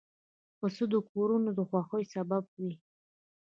پسه 0.59 0.83
د 0.91 0.95
کورنیو 1.09 1.55
د 1.57 1.59
خوښیو 1.69 2.11
سبب 2.13 2.43
وي. 2.61 2.73